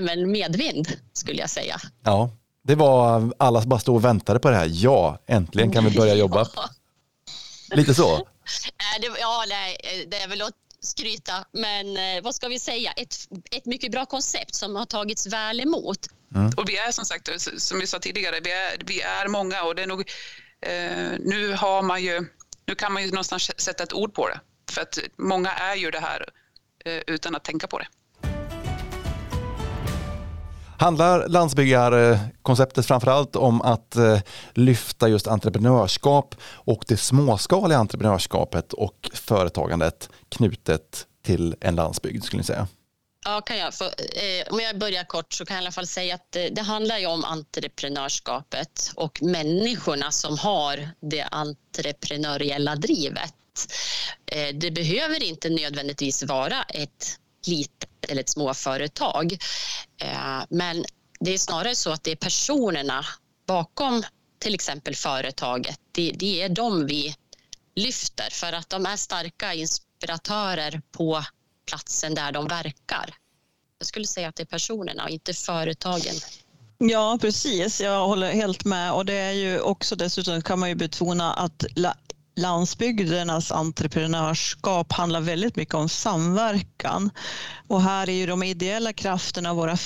men 0.00 0.32
medvind 0.32 0.88
skulle 1.12 1.40
jag 1.40 1.50
säga. 1.50 1.76
Ja, 2.04 2.30
det 2.62 2.74
var 2.74 3.32
alla 3.38 3.60
som 3.60 3.68
bara 3.68 3.80
stod 3.80 3.96
och 3.96 4.04
väntade 4.04 4.40
på 4.40 4.50
det 4.50 4.56
här. 4.56 4.70
Ja, 4.72 5.18
äntligen 5.26 5.72
kan 5.72 5.84
vi 5.84 5.96
börja 5.96 6.14
jobba. 6.14 6.48
Lite 7.76 7.94
så? 7.94 8.28
det, 9.00 9.10
ja, 9.20 9.44
nej, 9.48 9.76
det 10.10 10.16
är 10.16 10.28
väl 10.28 10.42
att 10.42 10.54
skryta, 10.80 11.44
men 11.52 11.96
eh, 11.96 12.22
vad 12.22 12.34
ska 12.34 12.48
vi 12.48 12.58
säga? 12.58 12.92
Ett, 12.92 13.16
ett 13.50 13.66
mycket 13.66 13.92
bra 13.92 14.06
koncept 14.06 14.54
som 14.54 14.76
har 14.76 14.86
tagits 14.86 15.26
väl 15.26 15.60
emot. 15.60 16.06
Mm. 16.34 16.52
Och 16.56 16.68
vi 16.68 16.76
är 16.76 16.90
som 16.90 17.04
sagt, 17.04 17.28
som 17.62 17.80
vi 17.80 17.86
sa 17.86 17.98
tidigare, 17.98 18.40
vi 18.40 18.52
är, 18.52 18.76
vi 18.86 19.00
är 19.00 19.28
många 19.28 19.62
och 19.62 19.74
det 19.74 19.82
är 19.82 19.86
nog, 19.86 20.00
eh, 20.60 21.18
nu 21.18 21.52
har 21.52 21.82
man 21.82 22.02
ju, 22.02 22.26
nu 22.66 22.74
kan 22.74 22.92
man 22.92 23.02
ju 23.02 23.10
någonstans 23.10 23.60
sätta 23.60 23.82
ett 23.82 23.92
ord 23.92 24.14
på 24.14 24.28
det. 24.28 24.40
För 24.70 24.82
att 24.82 24.98
många 25.16 25.52
är 25.52 25.74
ju 25.74 25.90
det 25.90 26.00
här 26.00 26.28
eh, 26.84 27.02
utan 27.06 27.34
att 27.34 27.44
tänka 27.44 27.66
på 27.66 27.78
det. 27.78 27.86
Handlar 30.78 31.28
landsbyggarkonceptet 31.28 32.86
framförallt 32.86 33.36
om 33.36 33.62
att 33.62 33.96
eh, 33.96 34.18
lyfta 34.54 35.08
just 35.08 35.26
entreprenörskap 35.26 36.34
och 36.42 36.84
det 36.88 36.96
småskaliga 36.96 37.78
entreprenörskapet 37.78 38.72
och 38.72 39.10
företagandet 39.14 40.08
knutet 40.28 41.06
till 41.24 41.56
en 41.60 41.76
landsbygd 41.76 42.24
skulle 42.24 42.40
ni 42.40 42.44
säga? 42.44 42.68
Ja, 43.24 43.40
kan 43.40 43.58
jag. 43.58 43.74
För, 43.74 43.86
eh, 43.86 44.52
om 44.52 44.60
jag 44.60 44.78
börjar 44.78 45.04
kort 45.04 45.32
så 45.32 45.44
kan 45.44 45.54
jag 45.56 45.62
i 45.62 45.64
alla 45.64 45.72
fall 45.72 45.86
säga 45.86 46.14
att 46.14 46.26
det, 46.32 46.48
det 46.48 46.62
handlar 46.62 46.98
ju 46.98 47.06
om 47.06 47.24
entreprenörskapet 47.24 48.92
och 48.94 49.22
människorna 49.22 50.10
som 50.10 50.38
har 50.38 50.88
det 51.00 51.22
entreprenöriella 51.22 52.76
drivet. 52.76 53.34
Eh, 54.26 54.54
det 54.54 54.70
behöver 54.70 55.22
inte 55.22 55.50
nödvändigtvis 55.50 56.22
vara 56.22 56.62
ett 56.62 57.18
litet 57.46 58.04
eller 58.08 58.20
ett 58.20 58.28
småföretag. 58.28 59.32
Eh, 60.02 60.42
men 60.48 60.84
det 61.20 61.34
är 61.34 61.38
snarare 61.38 61.74
så 61.74 61.90
att 61.90 62.04
det 62.04 62.10
är 62.10 62.16
personerna 62.16 63.04
bakom 63.46 64.02
till 64.38 64.54
exempel 64.54 64.94
företaget. 64.94 65.80
Det, 65.92 66.12
det 66.12 66.42
är 66.42 66.48
de 66.48 66.86
vi 66.86 67.14
lyfter 67.74 68.30
för 68.30 68.52
att 68.52 68.70
de 68.70 68.86
är 68.86 68.96
starka 68.96 69.54
inspiratörer 69.54 70.82
på 70.92 71.24
platsen 71.66 72.14
där 72.14 72.32
de 72.32 72.48
verkar. 72.48 73.14
Jag 73.78 73.86
skulle 73.86 74.06
säga 74.06 74.28
att 74.28 74.36
det 74.36 74.42
är 74.42 74.46
personerna 74.46 75.04
och 75.04 75.10
inte 75.10 75.34
företagen. 75.34 76.14
Ja, 76.78 77.18
precis. 77.20 77.80
Jag 77.80 78.06
håller 78.06 78.32
helt 78.32 78.64
med. 78.64 78.92
Och 78.92 79.06
det 79.06 79.14
är 79.14 79.32
ju 79.32 79.60
också 79.60 79.96
dessutom 79.96 80.42
kan 80.42 80.58
man 80.58 80.68
ju 80.68 80.74
betona 80.74 81.34
att 81.34 81.64
landsbygdernas 82.36 83.52
entreprenörskap 83.52 84.92
handlar 84.92 85.20
väldigt 85.20 85.56
mycket 85.56 85.74
om 85.74 85.88
samverkan. 85.88 87.10
Och 87.68 87.82
här 87.82 88.08
är 88.08 88.12
ju 88.12 88.26
de 88.26 88.42
ideella 88.42 88.92
krafterna, 88.92 89.54
våra 89.54 89.76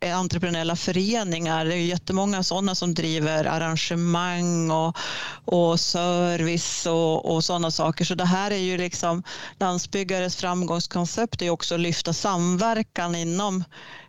eh, 0.00 0.18
entreprenöriella 0.18 0.76
föreningar, 0.76 1.64
det 1.64 1.74
är 1.74 1.76
ju 1.76 1.86
jättemånga 1.86 2.42
sådana 2.42 2.74
som 2.74 2.94
driver 2.94 3.44
arrangemang 3.44 4.70
och, 4.70 4.96
och 5.44 5.80
service 5.80 6.86
och, 6.86 7.34
och 7.34 7.44
sådana 7.44 7.70
saker. 7.70 8.04
Så 8.04 8.14
det 8.14 8.24
här 8.24 8.50
är 8.50 8.56
ju 8.56 8.78
liksom 8.78 9.22
landsbyggares 9.60 10.36
framgångskoncept 10.36 11.42
är 11.42 11.50
också 11.50 11.74
att 11.74 11.80
lyfta 11.80 12.12
samverkan 12.12 13.14
inom 13.14 13.64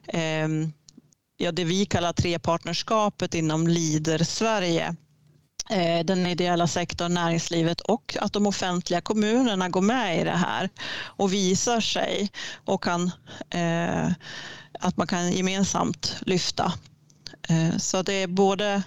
eh, 0.08 0.48
ja, 1.38 1.52
det 1.52 1.64
vi 1.64 1.86
kallar 1.86 2.14
trepartnerskapet 2.14 3.36
inom 3.36 3.68
Lider 3.68 4.24
Sverige. 4.24 4.96
Eh, 5.70 6.06
den 6.06 6.26
ideella 6.26 6.68
sektorn, 6.68 7.14
näringslivet 7.14 7.82
och 7.82 8.18
att 8.22 8.34
de 8.34 8.48
offentliga 8.48 9.02
kommunerna 9.02 9.70
går 9.70 9.82
med 9.82 10.22
i 10.22 10.24
det 10.24 10.32
här 10.32 10.70
och 11.04 11.34
visar 11.34 11.82
sig 11.82 12.32
och 12.66 12.84
kan, 12.84 13.12
eh, 13.50 14.08
att 14.80 14.98
man 14.98 15.08
kan 15.08 15.32
gemensamt 15.32 16.16
lyfta. 16.22 16.74
Eh, 17.50 17.78
så 17.78 18.02
det 18.02 18.14
är 18.14 18.28
både 18.28 18.84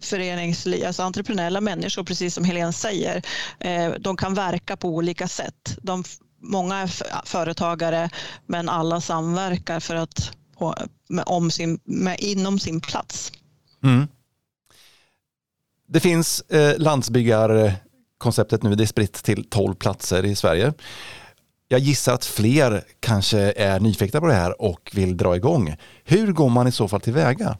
föreningsliv, 0.00 0.86
alltså 0.86 1.02
entreprenöriella 1.02 1.60
människor, 1.60 2.04
precis 2.04 2.34
som 2.34 2.44
Helene 2.44 2.72
säger, 2.72 3.22
eh, 3.60 3.90
de 4.00 4.16
kan 4.16 4.34
verka 4.34 4.76
på 4.76 4.88
olika 4.88 5.28
sätt. 5.28 5.78
De, 5.82 6.04
många 6.42 6.76
är 6.76 6.90
företagare 7.26 8.10
men 8.46 8.68
alla 8.68 9.00
samverkar 9.00 9.80
för 9.80 9.94
att, 9.94 10.32
om 11.26 11.50
sin, 11.50 11.80
med, 11.84 12.20
inom 12.20 12.58
sin 12.58 12.80
plats. 12.80 13.32
Mm. 13.84 14.08
Det 15.90 16.00
finns 16.00 16.40
eh, 16.40 16.78
landsbyggarkonceptet 16.78 18.62
nu, 18.62 18.74
det 18.74 18.84
är 18.84 18.86
spritt 18.86 19.12
till 19.12 19.50
12 19.50 19.74
platser 19.74 20.24
i 20.24 20.36
Sverige. 20.36 20.72
Jag 21.68 21.80
gissar 21.80 22.14
att 22.14 22.24
fler 22.24 22.84
kanske 23.00 23.38
är 23.52 23.80
nyfikna 23.80 24.20
på 24.20 24.26
det 24.26 24.34
här 24.34 24.62
och 24.62 24.90
vill 24.94 25.16
dra 25.16 25.36
igång. 25.36 25.76
Hur 26.04 26.32
går 26.32 26.48
man 26.48 26.68
i 26.68 26.72
så 26.72 26.88
fall 26.88 27.00
tillväga? 27.00 27.58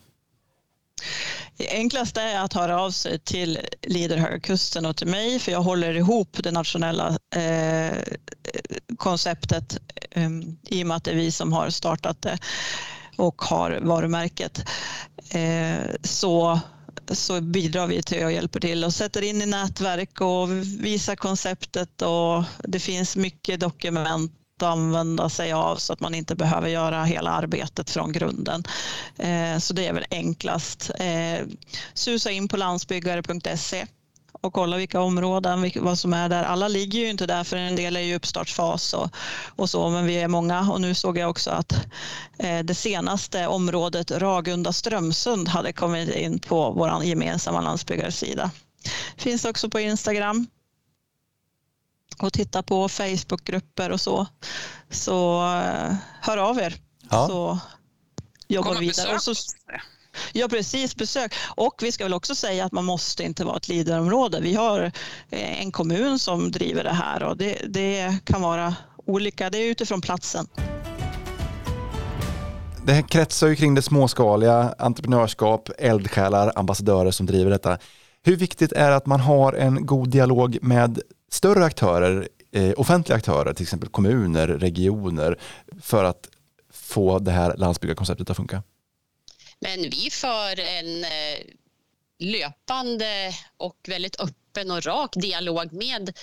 Det 1.57 1.69
enklaste 1.71 2.21
är 2.21 2.41
att 2.41 2.53
höra 2.53 2.81
av 2.81 2.91
sig 2.91 3.19
till 3.19 3.59
Leader 3.83 4.39
Kusten 4.39 4.87
och 4.87 4.97
till 4.97 5.07
mig 5.07 5.39
för 5.39 5.53
jag 5.53 5.63
håller 5.63 5.97
ihop 5.97 6.37
det 6.43 6.51
nationella 6.51 7.19
eh, 7.37 7.97
konceptet 8.97 9.79
eh, 10.11 10.31
i 10.69 10.83
och 10.83 10.87
med 10.87 10.97
att 10.97 11.05
det 11.05 11.11
är 11.11 11.17
vi 11.17 11.33
som 11.33 11.53
har 11.53 11.71
startat 11.71 12.23
det 12.23 12.39
och 13.17 13.43
har 13.43 13.79
varumärket. 13.83 14.65
Eh, 15.31 15.79
så 16.03 16.61
så 17.17 17.41
bidrar 17.41 17.87
vi 17.87 18.03
till 18.03 18.25
och 18.25 18.33
hjälper 18.33 18.61
till 18.61 18.85
och 18.85 18.95
sätter 18.95 19.23
in 19.23 19.43
i 19.43 19.47
nätverk 19.47 20.21
och 20.21 20.50
visar 20.85 21.17
konceptet 21.17 22.03
och 22.03 22.45
det 22.59 22.81
finns 22.81 23.17
mycket 23.17 23.61
dokument 23.61 24.33
att 24.59 24.62
använda 24.62 25.29
sig 25.29 25.53
av 25.53 25.77
så 25.77 25.93
att 25.93 26.00
man 26.00 26.15
inte 26.15 26.35
behöver 26.35 26.69
göra 26.69 27.05
hela 27.05 27.31
arbetet 27.31 27.91
från 27.91 28.12
grunden. 28.12 28.65
Eh, 29.17 29.59
så 29.59 29.75
det 29.75 29.87
är 29.87 29.93
väl 29.93 30.07
enklast. 30.11 30.91
Eh, 30.99 31.47
susa 31.95 32.31
in 32.31 32.49
på 32.49 32.57
landsbyggare.se 32.57 33.87
och 34.40 34.52
kolla 34.52 34.76
vilka 34.76 35.00
områden, 35.00 35.71
vad 35.75 35.99
som 35.99 36.12
är 36.12 36.28
där. 36.28 36.42
Alla 36.45 36.68
ligger 36.68 36.99
ju 36.99 37.11
inte 37.11 37.26
där 37.26 37.45
för 37.45 37.57
en 37.57 37.76
del 37.76 37.97
är 37.97 38.00
i 38.00 38.14
uppstartsfas 38.14 38.95
och, 38.95 39.11
och 39.57 39.71
så, 39.71 39.90
men 39.90 40.07
vi 40.07 40.18
är 40.18 40.28
många 40.28 40.71
och 40.73 40.80
nu 40.80 40.95
såg 40.95 41.18
jag 41.18 41.30
också 41.30 41.50
att 41.50 41.73
eh, 42.38 42.59
det 42.59 42.75
senaste 42.75 43.47
området 43.47 44.11
Ragunda 44.11 44.73
Strömsund 44.73 45.49
hade 45.49 45.73
kommit 45.73 46.14
in 46.14 46.38
på 46.38 46.71
vår 46.71 47.04
gemensamma 47.04 47.61
landsbyggarsida. 47.61 48.50
Finns 49.16 49.45
också 49.45 49.71
på 49.71 49.80
Instagram 49.80 50.47
och 52.18 52.33
titta 52.33 52.62
på 52.62 52.88
Facebookgrupper 52.88 53.90
och 53.90 54.00
så. 54.00 54.26
Så 54.90 55.47
eh, 55.54 55.95
hör 56.21 56.37
av 56.37 56.59
er 56.59 56.75
ja. 57.11 57.26
så 57.26 57.59
jobbar 58.49 58.75
vi 58.75 58.80
vidare. 58.87 59.14
Och 59.14 59.23
så, 59.23 59.35
Ja, 60.33 60.49
precis. 60.49 60.97
Besök. 60.97 61.35
Och 61.57 61.75
vi 61.83 61.93
ska 61.93 62.05
väl 62.05 62.15
också 62.15 62.35
säga 62.35 62.65
att 62.65 62.73
man 62.73 62.85
måste 62.85 63.23
inte 63.23 63.45
vara 63.45 63.57
ett 63.57 63.69
Leaderområde. 63.69 64.41
Vi 64.41 64.55
har 64.55 64.93
eh, 65.31 65.63
en 65.63 65.73
kommun 65.73 66.19
som 66.19 66.51
driver 66.51 66.85
det 66.85 66.93
här 66.93 67.23
och 67.23 67.37
det, 67.37 67.59
det 67.69 68.17
kan 68.25 68.43
vara 68.43 68.75
olika. 69.07 69.51
Det 69.51 69.59
är 69.59 69.71
utifrån 69.71 70.01
platsen. 70.01 70.47
Det 72.87 72.93
här 72.93 73.03
kretsar 73.03 73.49
ju 73.49 73.57
kring 73.57 73.75
det 73.75 73.83
småskaliga, 73.83 74.75
entreprenörskap, 74.79 75.71
eldsjälar, 75.79 76.53
ambassadörer 76.57 77.11
som 77.11 77.27
driver 77.27 77.51
detta. 77.51 77.79
Hur 78.23 78.37
viktigt 78.37 78.73
är 78.73 78.91
det 78.91 78.97
att 78.97 79.07
man 79.07 79.21
har 79.21 79.53
en 79.53 79.87
god 79.87 80.09
dialog 80.11 80.59
med 80.63 81.01
större 81.31 81.65
aktörer, 81.65 82.29
eh, 82.53 82.73
offentliga 82.77 83.17
aktörer, 83.17 83.53
till 83.53 83.63
exempel 83.63 83.89
kommuner, 83.89 84.49
regioner, 84.49 85.39
för 85.81 86.05
att 86.05 86.29
få 86.73 87.19
det 87.19 87.31
här 87.31 87.57
landsbygdskonceptet 87.57 88.31
att 88.31 88.37
funka? 88.37 88.63
Men 89.61 89.91
vi 89.91 90.11
för 90.11 90.61
en 90.61 91.05
eh, 91.05 91.38
löpande 92.19 93.35
och 93.57 93.77
väldigt 93.88 94.21
öppen 94.21 94.71
och 94.71 94.85
rak 94.85 95.15
dialog 95.15 95.73
med 95.73 96.17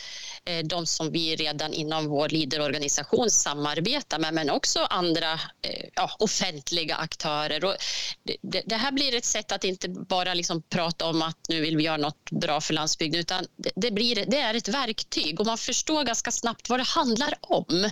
eh, 0.46 0.65
de 0.65 0.86
som 0.86 1.12
vi 1.12 1.36
redan 1.36 1.74
inom 1.74 2.08
vår 2.08 2.30
Leaderorganisation 2.30 3.30
samarbetar 3.30 4.20
med, 4.20 4.34
men 4.34 4.50
också 4.50 4.80
andra 4.80 5.34
eh, 5.62 5.89
ja, 5.96 6.15
offentliga 6.20 6.96
aktörer. 6.96 7.65
Och 7.65 7.75
det, 8.24 8.62
det, 8.65 8.75
här 8.75 8.92
blir 8.92 9.15
ett 9.15 9.25
sätt 9.25 9.51
att 9.51 9.63
inte 9.63 9.89
bara 9.89 10.34
liksom 10.34 10.62
prata 10.62 11.06
om 11.06 11.22
att 11.22 11.50
nu 11.50 11.62
vill 11.62 11.77
vi 11.77 11.84
göra 11.84 11.98
något 11.98 12.32
bra 12.32 12.62
för 12.62 12.74
landsbygden, 12.74 13.20
utan 13.20 13.48
det, 13.56 13.72
det 13.75 13.92
blir, 13.92 14.25
det 14.25 14.39
är 14.39 14.54
ett 14.54 14.68
verktyg 14.68 15.39
och 15.39 15.46
man 15.46 15.58
förstår 15.58 16.04
ganska 16.04 16.32
snabbt 16.32 16.70
vad 16.70 16.80
det 16.80 16.84
handlar 16.84 17.34
om. 17.42 17.84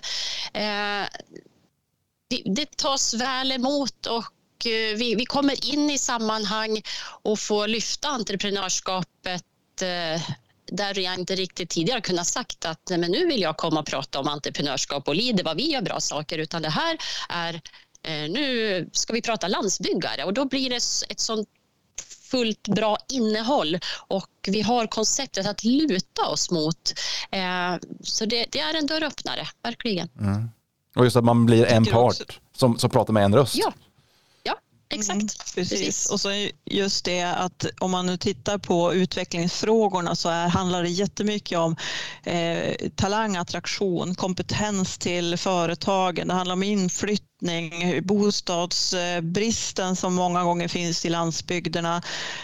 Eh, 0.54 1.08
det, 2.28 2.42
det 2.46 2.78
tas 2.78 3.14
väl 3.14 3.52
emot 3.52 4.06
och 4.06 4.26
vi, 4.72 5.16
vi 5.16 5.26
kommer 5.26 5.74
in 5.74 5.90
i 5.90 5.98
sammanhang 5.98 6.82
och 7.22 7.40
får 7.40 7.68
lyfta 7.68 8.08
entreprenörskapet 8.08 9.44
eh, 9.82 10.22
där 10.72 11.00
jag 11.00 11.20
inte 11.20 11.36
riktigt 11.36 11.70
tidigare 11.70 12.02
kunnat 12.02 12.28
sagt 12.28 12.66
att 12.66 12.90
men 12.90 13.12
nu 13.12 13.26
vill 13.28 13.42
jag 13.42 13.58
komma 13.58 13.80
och 13.80 13.86
prata 13.86 14.20
om 14.20 14.28
entreprenörskap 14.28 15.08
och 15.08 15.16
lider 15.16 15.44
vad 15.44 15.58
vi 15.58 15.72
gör 15.72 15.82
bra 15.82 16.00
saker 16.00 16.38
utan 16.38 16.62
det 16.62 16.70
här 16.70 16.98
är 17.30 17.54
eh, 18.04 18.32
nu 18.32 18.90
ska 18.92 19.14
vi 19.14 19.22
prata 19.22 19.48
landsbyggare 19.48 20.24
och 20.24 20.34
då 20.34 20.46
blir 20.46 20.70
det 20.70 20.76
ett 21.10 21.20
sånt 21.20 21.50
fullt 22.32 22.68
bra 22.68 22.98
innehåll 23.10 23.80
och 24.08 24.30
vi 24.48 24.62
har 24.62 24.88
konceptet 24.88 25.48
att 25.48 25.64
luta 25.64 26.28
oss 26.28 26.52
mot. 26.52 26.94
Så 28.02 28.26
det, 28.26 28.46
det 28.52 28.60
är 28.60 28.78
en 28.78 28.88
dörröppnare, 28.88 29.48
verkligen. 29.64 30.10
Mm. 30.20 30.50
Och 30.96 31.04
just 31.04 31.16
att 31.16 31.24
man 31.24 31.46
blir 31.46 31.66
en 31.66 31.86
part 31.86 32.40
som, 32.56 32.80
som 32.80 32.90
pratar 32.90 33.14
med 33.14 33.24
en 33.24 33.36
röst. 33.36 33.56
Ja, 33.56 33.74
Exakt. 34.96 35.12
Mm, 35.12 35.28
precis. 35.56 35.70
precis. 35.70 36.10
Och 36.10 36.22
så 36.22 36.30
just 36.66 37.06
det 37.06 37.22
att 37.22 37.66
om 37.80 37.92
man 37.92 38.06
nu 38.06 38.18
tittar 38.18 38.58
på 38.58 38.94
utvecklingsfrågorna 38.94 40.16
så 40.16 40.30
är, 40.30 40.48
handlar 40.48 40.84
det 40.84 40.90
jättemycket 40.90 41.58
om 41.58 41.76
eh, 42.24 42.90
talangattraktion, 42.96 44.16
kompetens 44.16 44.98
till 44.98 45.38
företagen. 45.38 46.28
Det 46.28 46.34
handlar 46.34 46.54
om 46.54 46.64
inflyttning 46.64 47.33
bosättning, 47.44 48.04
bostadsbristen 48.04 49.96
som 49.96 50.14
många 50.14 50.44
gånger 50.44 50.68
finns 50.68 51.06
i 51.06 51.10
landsbygderna 51.10 52.02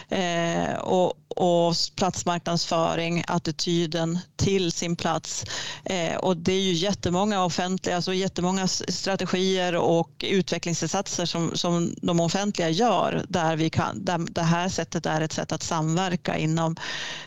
eh, 0.09 0.73
och, 0.73 1.13
och 1.35 1.75
platsmarknadsföring, 1.95 3.23
attityden 3.27 4.19
till 4.35 4.71
sin 4.71 4.95
plats. 4.95 5.45
Eh, 5.85 6.15
och 6.15 6.37
det 6.37 6.53
är 6.53 6.61
ju 6.61 6.73
jättemånga 6.73 7.43
offentliga, 7.45 7.95
alltså 7.95 8.13
jättemånga 8.13 8.67
strategier 8.67 9.75
och 9.75 10.09
utvecklingsinsatser 10.19 11.25
som, 11.25 11.51
som 11.55 11.95
de 12.01 12.19
offentliga 12.19 12.69
gör 12.69 13.25
där, 13.29 13.55
vi 13.55 13.69
kan, 13.69 14.05
där 14.05 14.17
det 14.17 14.41
här 14.41 14.69
sättet 14.69 15.05
är 15.05 15.21
ett 15.21 15.33
sätt 15.33 15.51
att 15.51 15.63
samverka 15.63 16.37
inom, 16.37 16.75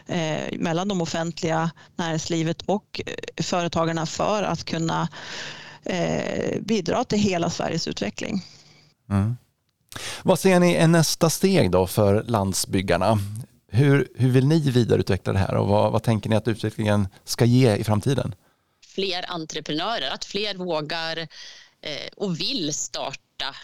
eh, 0.06 0.58
mellan 0.58 0.88
de 0.88 1.00
offentliga 1.00 1.70
näringslivet 1.96 2.62
och 2.62 3.00
eh, 3.06 3.42
företagarna 3.42 4.06
för 4.06 4.42
att 4.42 4.64
kunna 4.64 5.08
eh, 5.84 6.60
bidra 6.60 7.04
till 7.04 7.18
hela 7.18 7.50
Sveriges 7.50 7.88
utveckling. 7.88 8.44
Mm. 9.10 9.36
Vad 10.22 10.38
ser 10.38 10.60
ni 10.60 10.74
är 10.74 10.88
nästa 10.88 11.30
steg 11.30 11.70
då 11.70 11.86
för 11.86 12.22
landsbyggarna? 12.22 13.18
Hur, 13.68 14.08
hur 14.14 14.30
vill 14.30 14.46
ni 14.46 14.70
vidareutveckla 14.70 15.32
det 15.32 15.38
här 15.38 15.54
och 15.54 15.68
vad, 15.68 15.92
vad 15.92 16.02
tänker 16.02 16.30
ni 16.30 16.36
att 16.36 16.48
utvecklingen 16.48 17.08
ska 17.24 17.44
ge 17.44 17.76
i 17.76 17.84
framtiden? 17.84 18.34
Fler 18.94 19.30
entreprenörer, 19.30 20.10
att 20.10 20.24
fler 20.24 20.54
vågar 20.54 21.18
eh, 21.18 22.08
och 22.16 22.40
vill 22.40 22.74
starta 22.74 23.54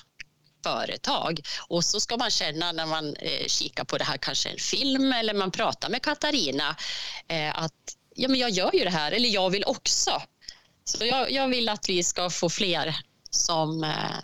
företag. 0.64 1.40
Och 1.68 1.84
så 1.84 2.00
ska 2.00 2.16
man 2.16 2.30
känna 2.30 2.72
när 2.72 2.86
man 2.86 3.16
eh, 3.16 3.46
kikar 3.46 3.84
på 3.84 3.98
det 3.98 4.04
här, 4.04 4.16
kanske 4.16 4.48
en 4.48 4.58
film 4.58 5.12
eller 5.12 5.34
man 5.34 5.50
pratar 5.50 5.88
med 5.88 6.02
Katarina, 6.02 6.76
eh, 7.28 7.62
att 7.62 7.72
ja, 8.14 8.28
men 8.28 8.40
jag 8.40 8.50
gör 8.50 8.74
ju 8.74 8.84
det 8.84 8.90
här, 8.90 9.12
eller 9.12 9.28
jag 9.28 9.50
vill 9.50 9.64
också. 9.64 10.22
Så 10.88 11.06
jag, 11.06 11.30
jag 11.30 11.48
vill 11.48 11.68
att 11.68 11.88
vi 11.88 12.02
ska 12.02 12.30
få 12.30 12.48
fler 12.48 12.96
som 13.30 13.84
eh, 13.84 14.16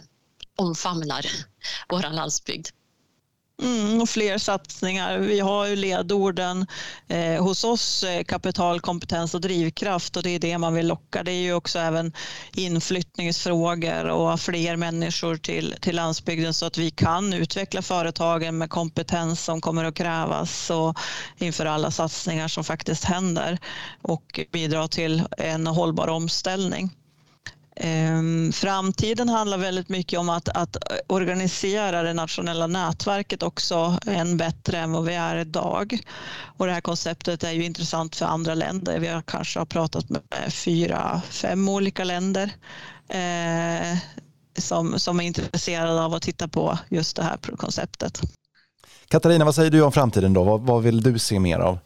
omfamnar 0.56 1.26
vår 1.88 2.12
landsbygd. 2.12 2.68
Mm, 3.62 4.00
och 4.00 4.08
fler 4.08 4.38
satsningar. 4.38 5.18
Vi 5.18 5.40
har 5.40 5.66
ju 5.66 5.76
ledorden 5.76 6.66
eh, 7.08 7.42
hos 7.42 7.64
oss, 7.64 8.04
eh, 8.04 8.24
kapital, 8.24 8.80
kompetens 8.80 9.34
och 9.34 9.40
drivkraft 9.40 10.16
och 10.16 10.22
det 10.22 10.30
är 10.30 10.38
det 10.38 10.58
man 10.58 10.74
vill 10.74 10.86
locka. 10.86 11.22
Det 11.22 11.32
är 11.32 11.42
ju 11.42 11.54
också 11.54 11.78
även 11.78 12.12
inflyttningsfrågor 12.54 14.04
och 14.04 14.40
fler 14.40 14.76
människor 14.76 15.36
till, 15.36 15.74
till 15.80 15.96
landsbygden 15.96 16.54
så 16.54 16.66
att 16.66 16.78
vi 16.78 16.90
kan 16.90 17.32
utveckla 17.32 17.82
företagen 17.82 18.58
med 18.58 18.70
kompetens 18.70 19.44
som 19.44 19.60
kommer 19.60 19.84
att 19.84 19.94
krävas 19.94 20.70
och 20.70 20.98
inför 21.38 21.66
alla 21.66 21.90
satsningar 21.90 22.48
som 22.48 22.64
faktiskt 22.64 23.04
händer 23.04 23.58
och 24.02 24.40
bidra 24.52 24.88
till 24.88 25.22
en 25.38 25.66
hållbar 25.66 26.08
omställning. 26.08 26.90
Ehm, 27.76 28.52
framtiden 28.52 29.28
handlar 29.28 29.58
väldigt 29.58 29.88
mycket 29.88 30.18
om 30.18 30.28
att, 30.28 30.48
att, 30.48 30.76
organisera 31.06 32.02
det 32.02 32.12
nationella 32.12 32.66
nätverket 32.66 33.42
också 33.42 33.98
än 34.06 34.36
bättre 34.36 34.78
än 34.78 34.92
vad 34.92 35.04
vi 35.04 35.14
är 35.14 35.36
idag. 35.36 35.98
Och 36.58 36.66
det 36.66 36.72
här 36.72 36.80
konceptet 36.80 37.44
är 37.44 37.52
ju 37.52 37.64
intressant 37.64 38.16
för 38.16 38.26
andra 38.26 38.54
länder. 38.54 38.98
Vi 38.98 39.08
har 39.08 39.22
kanske 39.22 39.58
har 39.58 39.66
pratat 39.66 40.10
med 40.10 40.22
fyra, 40.52 41.22
fem 41.30 41.68
olika 41.68 42.04
länder 42.04 42.50
eh, 43.08 43.98
som, 44.58 44.98
som 44.98 45.20
är 45.20 45.24
intresserade 45.24 46.02
av 46.02 46.14
att 46.14 46.22
titta 46.22 46.48
på 46.48 46.78
just 46.88 47.16
det 47.16 47.22
här 47.22 47.36
konceptet. 47.56 48.20
Katarina, 49.08 49.44
vad 49.44 49.54
säger 49.54 49.70
du 49.70 49.82
om 49.82 49.92
framtiden 49.92 50.32
då? 50.32 50.44
Vad, 50.44 50.60
vad 50.60 50.82
vill 50.82 51.02
du 51.02 51.18
se 51.18 51.40
mer 51.40 51.58
av? 51.58 51.78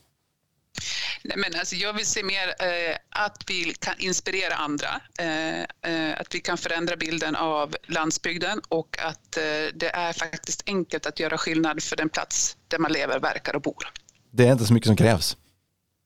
Nej, 1.29 1.37
men 1.37 1.55
alltså 1.59 1.75
jag 1.77 1.93
vill 1.93 2.07
se 2.07 2.23
mer 2.23 2.49
eh, 2.49 2.97
att 3.11 3.43
vi 3.47 3.75
kan 3.75 3.95
inspirera 3.99 4.55
andra, 4.55 5.01
eh, 5.19 5.61
eh, 5.61 6.21
att 6.21 6.35
vi 6.35 6.41
kan 6.41 6.59
förändra 6.59 6.97
bilden 6.97 7.37
av 7.37 7.77
landsbygden 7.87 8.61
och 8.69 8.99
att 8.99 9.37
eh, 9.37 9.43
det 9.75 9.91
är 9.95 10.13
faktiskt 10.13 10.63
enkelt 10.67 11.07
att 11.07 11.21
göra 11.21 11.39
skillnad 11.39 11.83
för 11.83 11.97
den 11.97 12.09
plats 12.09 12.57
där 12.69 12.79
man 12.79 12.93
lever, 12.93 13.21
verkar 13.21 13.57
och 13.57 13.63
bor. 13.63 13.93
Det 14.31 14.49
är 14.49 14.53
inte 14.53 14.65
så 14.65 14.73
mycket 14.73 14.87
som 14.87 14.97
krävs. 14.97 15.37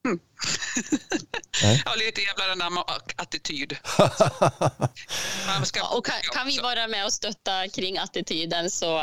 Mm. 0.07 0.19
ja, 1.85 1.95
lite 1.95 2.21
jävlar 2.21 2.49
anamma 2.49 2.83
och 2.83 3.15
attityd. 3.17 3.77
ska... 5.65 5.97
och 5.97 6.07
kan, 6.07 6.15
kan 6.33 6.47
vi 6.47 6.59
vara 6.59 6.89
med 6.89 7.05
och 7.05 7.13
stötta 7.13 7.69
kring 7.69 7.99
attityden 7.99 8.71
så 8.71 8.99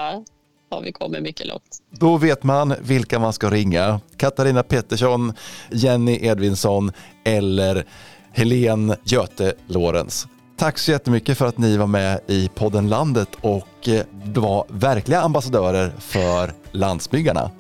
har 0.70 0.82
vi 0.82 0.92
kommit 0.92 1.24
mycket 1.24 1.48
långt. 1.48 1.78
Då 1.92 2.18
vet 2.18 2.44
man 2.44 2.76
vilka 2.82 3.20
man 3.20 3.34
ska 3.34 3.50
ringa. 3.50 4.00
Katarina 4.18 4.64
Pettersson, 4.64 5.34
Jenny 5.72 6.20
Edvinsson 6.22 6.92
eller 7.24 7.86
Helene 8.32 8.98
Göte 9.04 9.54
Lorenz. 9.68 10.28
Tack 10.58 10.78
så 10.78 10.92
jättemycket 10.92 11.38
för 11.38 11.46
att 11.46 11.58
ni 11.58 11.78
var 11.78 11.88
med 11.88 12.20
i 12.28 12.50
podden 12.56 12.90
Landet 12.90 13.30
och 13.42 13.90
eh, 13.90 14.06
var 14.24 14.66
verkliga 14.70 15.22
ambassadörer 15.22 15.94
för 16.00 16.54
landsbyggarna. 16.72 17.52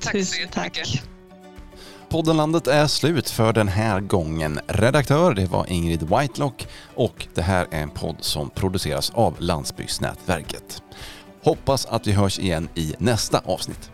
Tack 0.00 0.24
så 0.24 0.40
jättemycket. 0.40 1.02
Podden 2.08 2.36
Landet 2.36 2.66
är 2.66 2.86
slut 2.86 3.30
för 3.30 3.52
den 3.52 3.68
här 3.68 4.00
gången. 4.00 4.60
Redaktör 4.66 5.34
det 5.34 5.46
var 5.46 5.66
Ingrid 5.68 6.02
Whitelock 6.02 6.66
och 6.94 7.26
det 7.34 7.42
här 7.42 7.66
är 7.70 7.82
en 7.82 7.90
podd 7.90 8.16
som 8.20 8.50
produceras 8.50 9.10
av 9.14 9.34
Landsbygdsnätverket. 9.38 10.82
Hoppas 11.44 11.86
att 11.86 12.06
vi 12.06 12.12
hörs 12.12 12.38
igen 12.38 12.68
i 12.74 12.94
nästa 12.98 13.38
avsnitt. 13.38 13.93